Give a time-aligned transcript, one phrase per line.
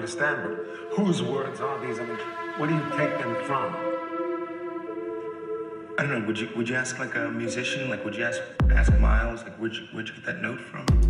[0.00, 1.98] understand, but whose words are these?
[1.98, 2.16] I mean,
[2.56, 3.76] where do you take them from?
[5.98, 6.26] I don't know.
[6.26, 7.90] Would you would you ask like a musician?
[7.90, 8.40] Like, would you ask
[8.70, 9.42] ask Miles?
[9.42, 11.09] Like, where'd you, where'd you get that note from?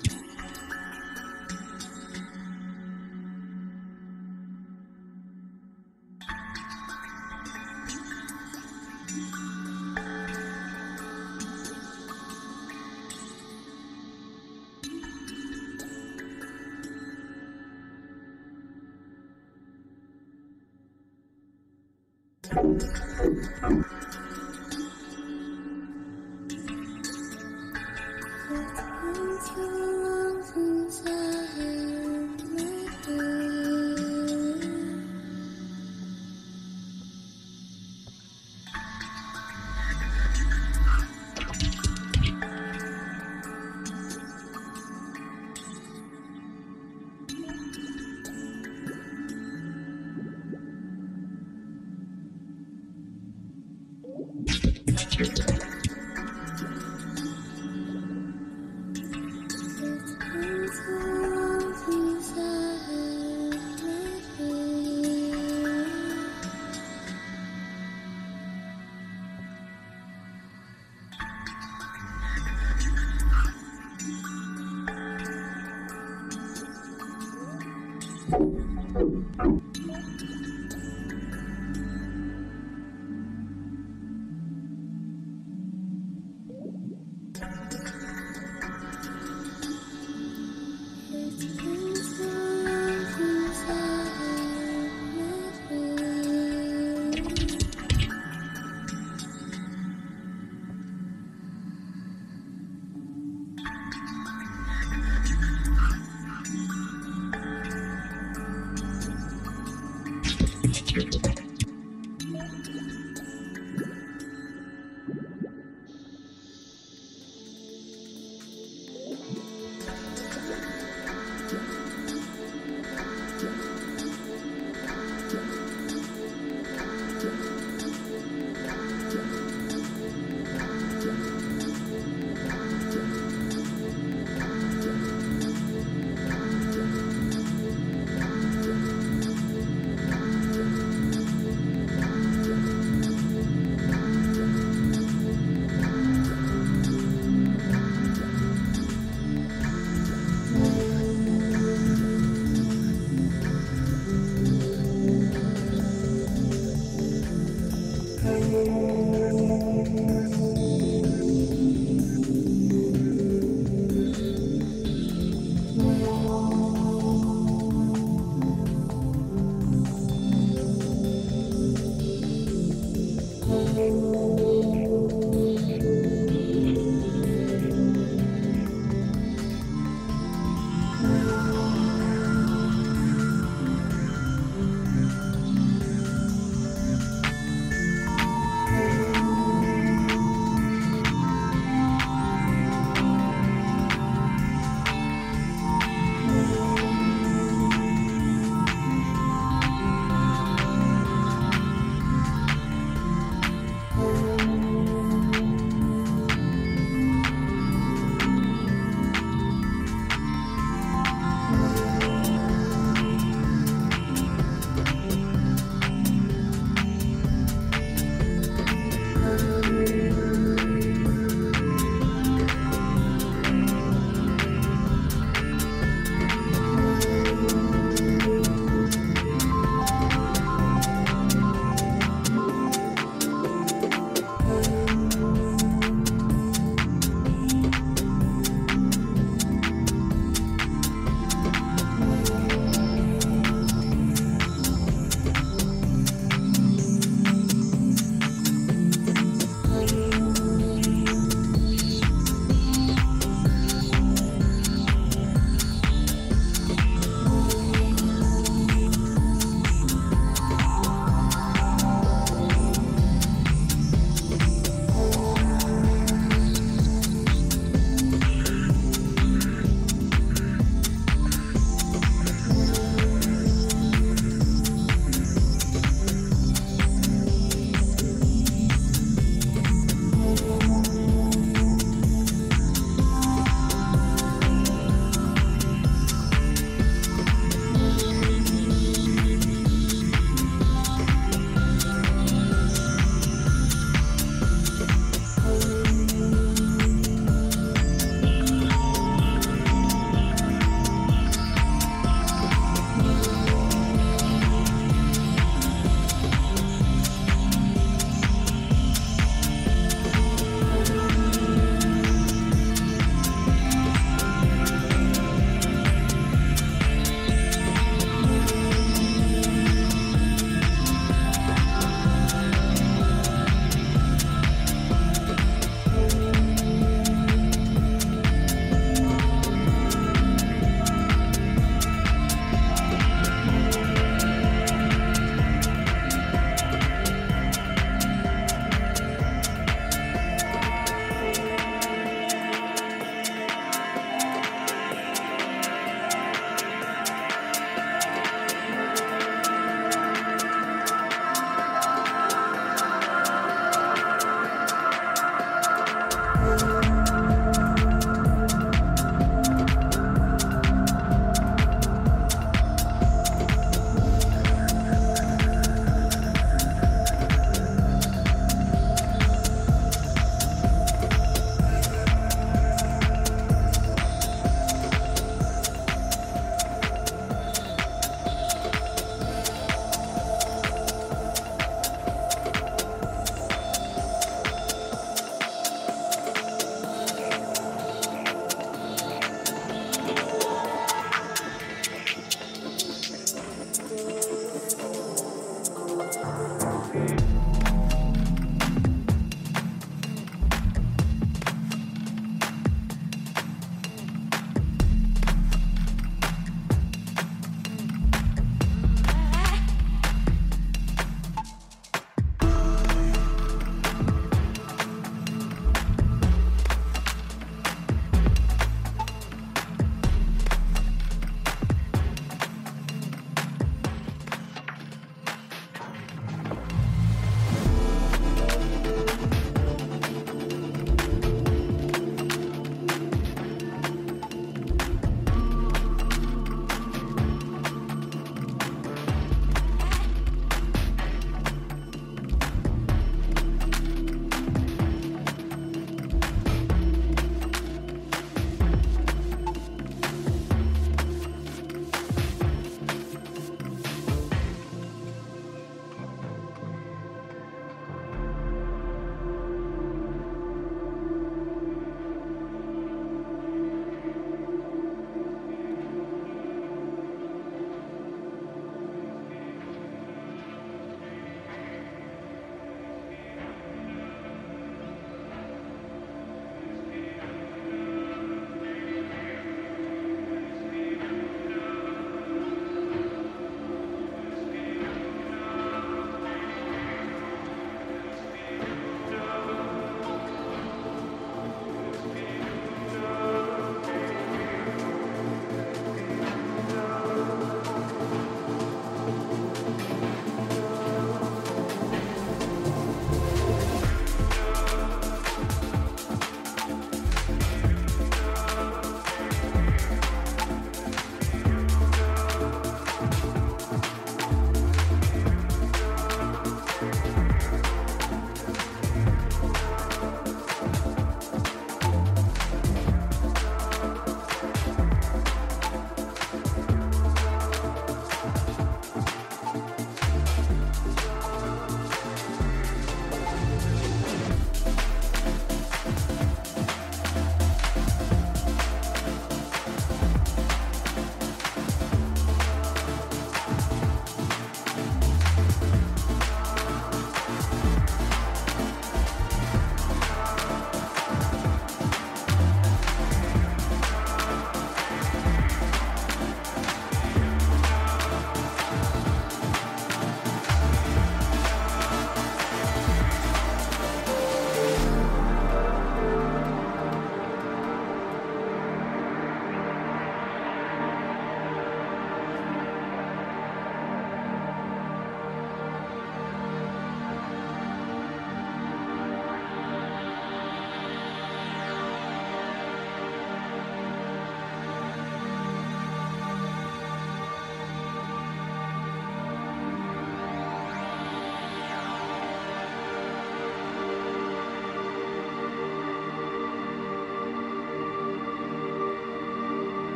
[110.93, 111.40] Thank you.